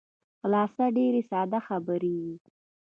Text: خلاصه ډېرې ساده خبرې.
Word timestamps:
خلاصه 0.39 0.83
ډېرې 0.97 1.21
ساده 1.29 1.59
خبرې. 1.67 2.19